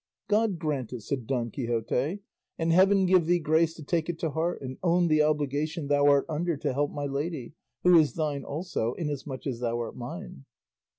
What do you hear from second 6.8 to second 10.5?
my lady, who is thine also, inasmuch as thou art mine."